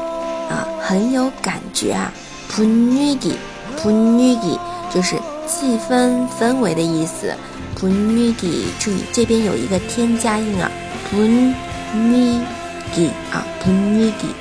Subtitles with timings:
[0.48, 2.16] 啊，很有感觉啊，“
[2.50, 4.58] 분위기”，“분위기”
[4.90, 5.20] 就是
[5.51, 7.35] 气氛氛围的意思。
[7.77, 10.71] bunigi，注意这边有一个添加音啊
[11.11, 14.31] ，bunigi 啊，bunigi。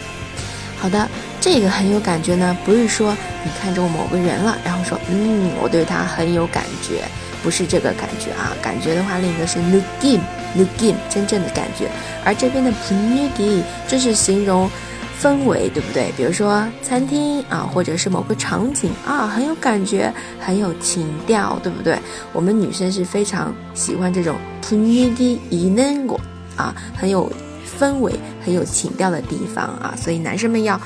[0.79, 1.09] 好的，
[1.41, 3.13] 这个很有感觉呢，不是说
[3.43, 7.03] 你看中某个人了，然后说嗯，我对他很有感觉，
[7.43, 8.55] 不是这个感觉啊。
[8.63, 10.23] 感觉的话，另一个是 n u g i n
[10.55, 11.91] n u g i n 真正的感觉。
[12.25, 14.71] 而这边的 bunigi，这是形容。
[15.21, 16.11] 氛围，对不对？
[16.17, 21.99] 比如说餐厅啊，或者是某个场景啊，很有感觉，很有情调，对不对？
[22.33, 26.17] 我们女生是非常喜欢这种 p n u g i i n e n
[26.57, 27.31] 啊，很有
[27.79, 28.13] 氛围、
[28.45, 29.95] 很有情调的地方啊。
[29.97, 30.81] 所以男生们要，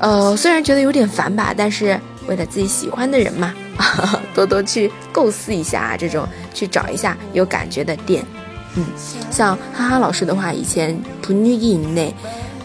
[0.00, 3.54] 呃，虽然觉得有点烦吧，但是为了自己喜欢的人嘛。
[4.36, 8.24] 多多去构思一下啊，这种去找一下有感觉的店，
[8.76, 8.84] 嗯，
[9.32, 12.14] 像哈哈老师的话，以前普女营内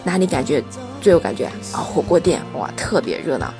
[0.04, 0.62] 哪里感觉
[1.00, 1.78] 最有感觉啊？
[1.78, 3.52] 火锅店哇，特别热闹，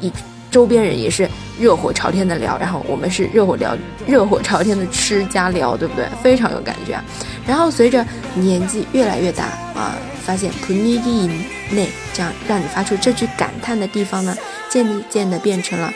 [0.00, 0.12] 一
[0.50, 6.06] 周边人也是热火朝天的聊，然后我们是热火聊，热火朝天的吃加聊，对不对？
[6.22, 6.98] 非常有感觉。
[7.46, 14.36] 然后随着年纪越来越大啊，发现普女营内这样让你发出这句感叹的地方呢，
[14.70, 15.92] 渐渐的变成了。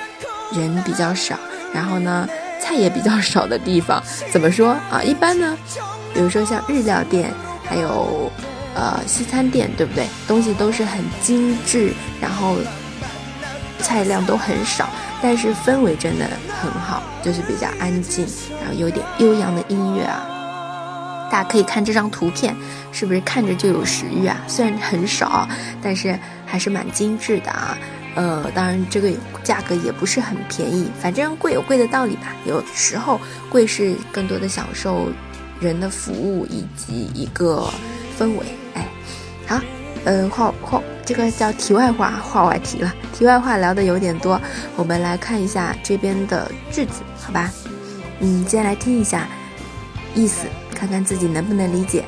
[0.52, 1.38] 人比较少，
[1.72, 2.28] 然后呢，
[2.60, 5.00] 菜也比较少的地方，怎么说啊？
[5.00, 5.56] 一般呢，
[6.12, 7.32] 比如说像日料店，
[7.64, 8.28] 还有
[8.74, 10.06] 呃西餐店，对不对？
[10.26, 12.56] 东西都是很精致，然后
[13.80, 14.88] 菜量都很少，
[15.22, 16.28] 但是氛围真的
[16.60, 18.26] 很好，就是比较安静，
[18.60, 20.26] 然后有点悠扬的音乐啊。
[21.30, 22.54] 大家可以看这张图片，
[22.90, 24.36] 是不是看着就有食欲啊？
[24.48, 25.48] 虽然很少，
[25.80, 27.78] 但是还是蛮精致的啊。
[28.16, 29.08] 呃，当然这个
[29.44, 32.34] 价格也不是很便宜，反正贵有贵的道理吧。
[32.44, 35.08] 有时候贵是更多的享受
[35.60, 37.70] 人的服务以及一个
[38.18, 38.44] 氛围。
[39.49, 39.63] 哎，好，
[40.05, 42.93] 嗯，话话这个叫题外话，话外题了。
[43.13, 44.39] 题外话聊的有点多，
[44.75, 47.49] 我们来看一下这边的句子，好吧？
[48.19, 49.27] 嗯，接下来听一下
[50.13, 52.05] 意思，看看自己能不能理解。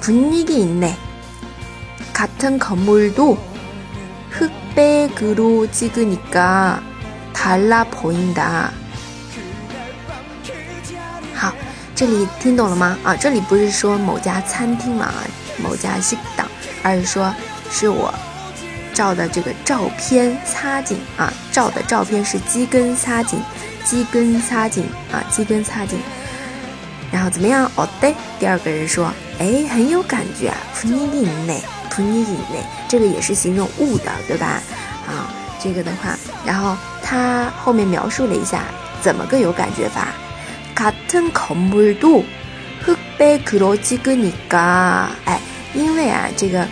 [0.00, 0.96] 분위기 있네.
[2.14, 3.36] 같은 건물도
[4.30, 6.82] 흑백으로 찍으니까
[7.34, 8.72] 달라 보인다.
[11.95, 12.97] 这里听懂了吗？
[13.03, 15.13] 啊，这里不是说某家餐厅嘛，
[15.61, 16.45] 某家食堂，
[16.81, 17.33] 而是说
[17.69, 18.13] 是我
[18.93, 23.39] 照的这个照片擦景啊，照的照片是基根擦景，
[23.85, 25.99] 基根擦景啊，基根擦景，
[27.11, 27.69] 然后怎么样？
[27.75, 31.61] 哦对，第二个人说，哎，很有感觉啊，扑尼影内，
[31.91, 34.59] 扑尼影内，这个也是形容物的，对吧？
[35.07, 35.29] 啊，
[35.61, 38.63] 这个的话，然后他后面描述了一下
[38.99, 40.07] 怎么个有感觉法。
[40.82, 42.24] 같은 건물도
[42.80, 45.40] 흑백으로 찍으니까，哎，
[45.74, 46.66] 因为啊，这个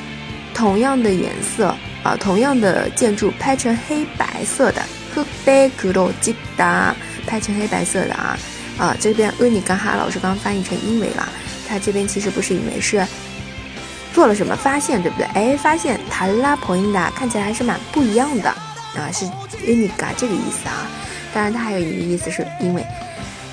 [0.54, 4.81] 同样的颜色啊，同样的建筑拍成黑白色的，
[5.12, 6.94] 흑백으로 찍다，
[7.27, 8.38] 拍成黑白色的啊。
[8.78, 11.28] 啊，这边呃，你刚哈老师刚翻译成因为了，
[11.69, 13.04] 他这边其实不是因为，是
[14.12, 15.27] 做了什么发现，对不对？
[15.34, 18.50] 哎，发现塔拉普因达看起来还是蛮不一样的
[18.94, 19.25] 啊，是
[19.66, 20.87] unica 这个意思啊。
[21.34, 22.87] 当然，它还有一个意思是因为。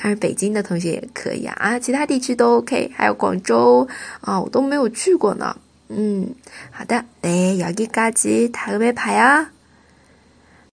[0.00, 3.88] 当然，北京的同学也可以啊，啊，其他地区都 OK，还有广州
[4.20, 5.56] 啊，我都没有去过呢。
[5.88, 6.34] 嗯，
[6.70, 9.46] 好的，네여기까지다음에봐요